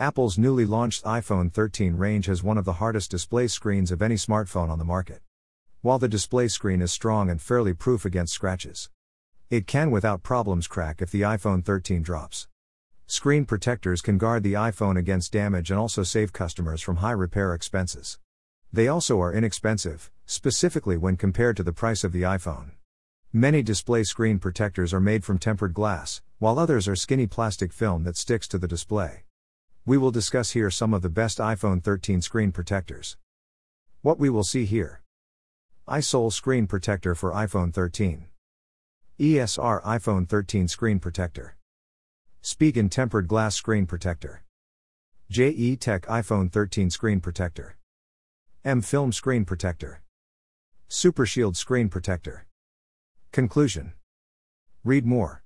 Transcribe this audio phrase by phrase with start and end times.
[0.00, 4.14] Apple's newly launched iPhone 13 range has one of the hardest display screens of any
[4.14, 5.22] smartphone on the market.
[5.80, 8.90] While the display screen is strong and fairly proof against scratches,
[9.50, 12.46] it can without problems crack if the iPhone 13 drops.
[13.08, 17.52] Screen protectors can guard the iPhone against damage and also save customers from high repair
[17.52, 18.20] expenses.
[18.72, 22.70] They also are inexpensive, specifically when compared to the price of the iPhone.
[23.32, 28.04] Many display screen protectors are made from tempered glass, while others are skinny plastic film
[28.04, 29.24] that sticks to the display.
[29.88, 33.16] We will discuss here some of the best iPhone 13 screen protectors.
[34.02, 35.00] What we will see here
[35.88, 38.26] iSole Screen Protector for iPhone 13.
[39.18, 41.56] ESR iPhone 13 Screen Protector.
[42.42, 44.44] Spigen Tempered Glass Screen Protector.
[45.30, 47.78] JE Tech iPhone 13 Screen Protector.
[48.66, 50.02] Amfilm Screen Protector.
[50.88, 52.46] Super Shield Screen Protector.
[53.32, 53.94] Conclusion
[54.84, 55.42] Read more.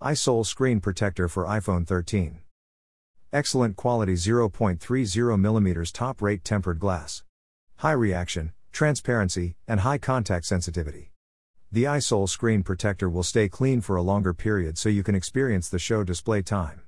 [0.00, 2.40] iSole Screen Protector for iPhone 13.
[3.32, 7.22] Excellent quality 0.30mm top rate tempered glass.
[7.76, 11.12] High reaction, transparency, and high contact sensitivity.
[11.70, 15.68] The iSole screen protector will stay clean for a longer period so you can experience
[15.68, 16.80] the show display time.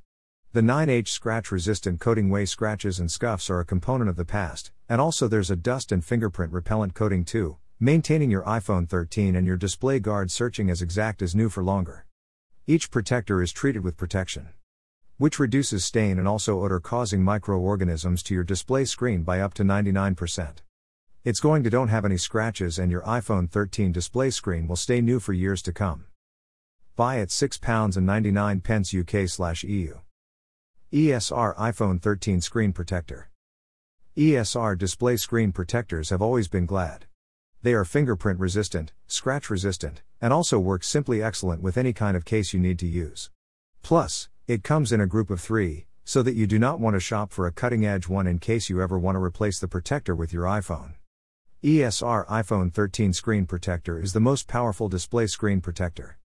[0.52, 4.72] The 9H scratch resistant coating way scratches and scuffs are a component of the past,
[4.88, 9.46] and also there's a dust and fingerprint repellent coating too, maintaining your iPhone 13 and
[9.46, 12.04] your display guard searching as exact as new for longer.
[12.66, 14.48] Each protector is treated with protection
[15.18, 19.62] which reduces stain and also odor causing microorganisms to your display screen by up to
[19.62, 20.56] 99%.
[21.24, 25.00] It's going to don't have any scratches and your iPhone 13 display screen will stay
[25.00, 26.06] new for years to come.
[26.96, 29.98] Buy at £6.99 pence UK EU.
[30.92, 33.30] ESR iPhone 13 Screen Protector.
[34.14, 37.06] ESR display screen protectors have always been glad.
[37.62, 42.24] They are fingerprint resistant, scratch resistant, and also work simply excellent with any kind of
[42.24, 43.30] case you need to use.
[43.82, 47.00] Plus, it comes in a group of three, so that you do not want to
[47.00, 50.14] shop for a cutting edge one in case you ever want to replace the protector
[50.14, 50.92] with your iPhone.
[51.64, 56.18] ESR iPhone 13 Screen Protector is the most powerful display screen protector.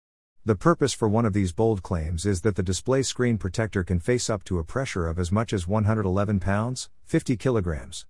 [0.45, 4.01] The purpose for one of these bold claims is that the display screen protector can
[4.01, 8.07] face up to a pressure of as much as 111 pounds, 50 kilograms.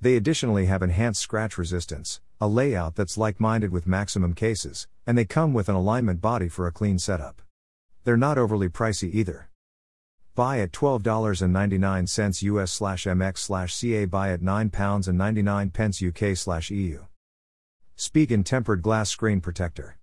[0.00, 5.18] They additionally have enhanced scratch resistance, a layout that's like minded with maximum cases, and
[5.18, 7.42] they come with an alignment body for a clean setup.
[8.04, 9.47] They're not overly pricey either.
[10.38, 17.02] Buy at $12.99 US slash MX slash CA buy at £9.99 pence UK slash EU.
[17.96, 19.98] Spigen Tempered Glass Screen Protector.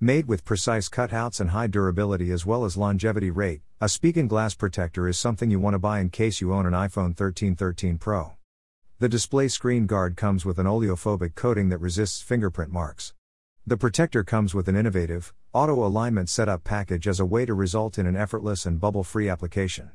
[0.00, 4.56] Made with precise cutouts and high durability as well as longevity rate, a Spigen glass
[4.56, 7.98] protector is something you want to buy in case you own an iPhone 13 13
[7.98, 8.32] Pro.
[8.98, 13.14] The display screen guard comes with an oleophobic coating that resists fingerprint marks.
[13.64, 17.96] The protector comes with an innovative, auto alignment setup package as a way to result
[17.96, 19.92] in an effortless and bubble free application.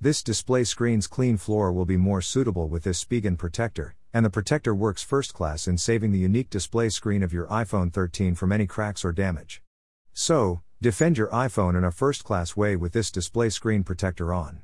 [0.00, 4.30] This display screen's clean floor will be more suitable with this Spigen protector, and the
[4.30, 8.50] protector works first class in saving the unique display screen of your iPhone 13 from
[8.50, 9.62] any cracks or damage.
[10.14, 14.62] So, defend your iPhone in a first class way with this display screen protector on.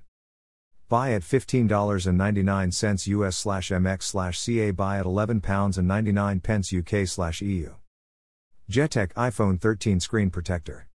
[0.88, 7.74] Buy at $15.99 US slash MX slash CA buy at £11.99 UK slash EU.
[8.70, 10.88] Jetech iPhone 13 Screen Protector.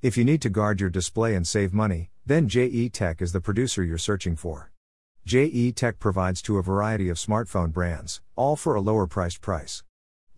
[0.00, 3.42] If you need to guard your display and save money, then JE Tech is the
[3.42, 4.72] producer you're searching for.
[5.26, 9.84] JE Tech provides to a variety of smartphone brands, all for a lower priced price.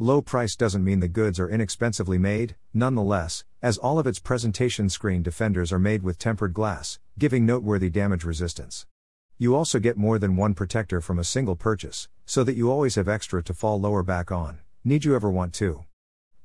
[0.00, 4.88] Low price doesn't mean the goods are inexpensively made, nonetheless, as all of its presentation
[4.88, 8.86] screen defenders are made with tempered glass, giving noteworthy damage resistance.
[9.38, 12.96] You also get more than one protector from a single purchase, so that you always
[12.96, 15.84] have extra to fall lower back on, need you ever want to.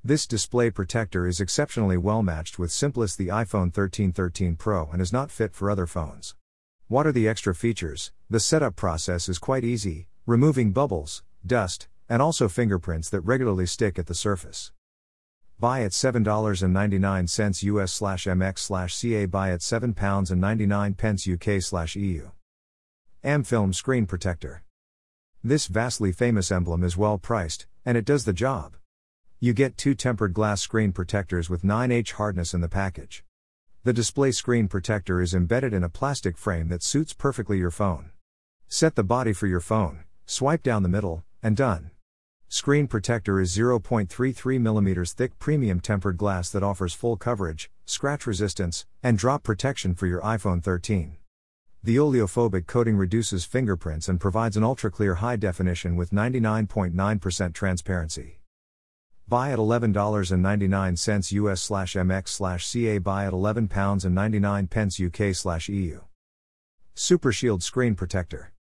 [0.03, 5.00] This display protector is exceptionally well matched with Simplest the iPhone 13 13 Pro and
[5.00, 6.34] is not fit for other phones.
[6.88, 8.11] What are the extra features?
[8.28, 14.00] The setup process is quite easy, removing bubbles, dust, and also fingerprints that regularly stick
[14.00, 14.72] at the surface.
[15.59, 22.31] Buy at $7.99 US slash MX slash CA buy at £7.99 UK slash EU.
[23.23, 24.64] Amfilm Screen Protector.
[25.43, 28.78] This vastly famous emblem is well priced, and it does the job.
[29.43, 33.23] You get two tempered glass screen protectors with 9H hardness in the package.
[33.84, 38.11] The display screen protector is embedded in a plastic frame that suits perfectly your phone.
[38.67, 41.90] Set the body for your phone, swipe down the middle, and done.
[42.49, 49.17] Screen protector is 0.33mm thick premium tempered glass that offers full coverage, scratch resistance, and
[49.17, 51.17] drop protection for your iPhone 13.
[51.82, 58.41] The oleophobic coating reduces fingerprints and provides an ultra clear high definition with 99.9% transparency.
[59.31, 66.01] Buy at $11.99 US slash MX slash CA buy at £11.99 UK slash EU.
[66.95, 68.51] Super Shield Screen Protector.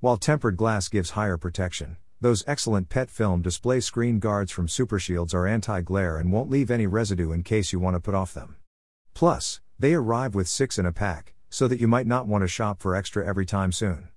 [0.00, 4.98] While tempered glass gives higher protection, those excellent PET film display screen guards from Super
[4.98, 8.16] Shields are anti glare and won't leave any residue in case you want to put
[8.16, 8.56] off them.
[9.14, 12.48] Plus, they arrive with six in a pack, so that you might not want to
[12.48, 14.08] shop for extra every time soon.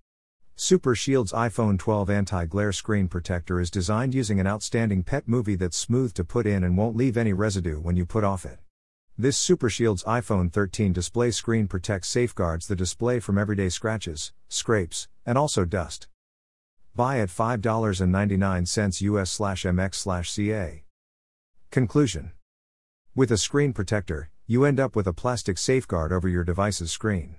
[0.57, 5.56] Super Shield's iPhone 12 anti glare screen protector is designed using an outstanding PET movie
[5.56, 8.60] that's smooth to put in and won't leave any residue when you put off it.
[9.18, 15.10] This Super Shield's iPhone 13 display screen protects safeguards the display from everyday scratches, scrapes,
[15.25, 16.07] and also dust.
[16.96, 20.86] Buy at $5.99 US MX CA.
[21.69, 22.31] Conclusion
[23.13, 27.36] With a screen protector, you end up with a plastic safeguard over your device's screen.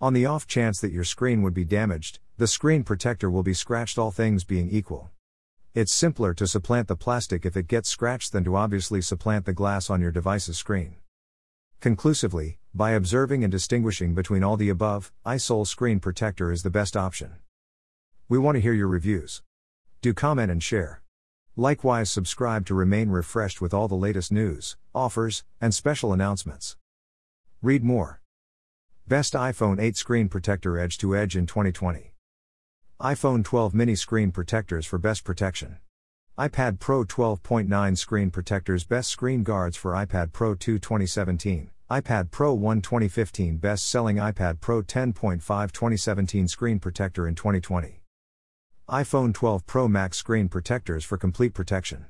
[0.00, 3.52] On the off chance that your screen would be damaged, the screen protector will be
[3.52, 5.10] scratched, all things being equal.
[5.74, 9.52] It's simpler to supplant the plastic if it gets scratched than to obviously supplant the
[9.52, 10.94] glass on your device's screen.
[11.80, 16.96] Conclusively, by observing and distinguishing between all the above, iSole Screen Protector is the best
[16.96, 17.32] option.
[18.28, 19.42] We want to hear your reviews.
[20.00, 21.02] Do comment and share.
[21.56, 26.76] Likewise, subscribe to remain refreshed with all the latest news, offers, and special announcements.
[27.62, 28.20] Read more.
[29.08, 32.12] Best iPhone 8 Screen Protector Edge to Edge in 2020
[33.00, 35.78] iPhone 12 mini screen protectors for best protection.
[36.38, 41.70] iPad Pro 12.9 screen protectors best screen guards for iPad Pro 2 2017.
[41.90, 45.40] iPad Pro 1 2015 best selling iPad Pro 10.5
[45.72, 48.02] 2017 screen protector in 2020.
[48.90, 52.04] iPhone 12 Pro Max screen protectors for complete protection.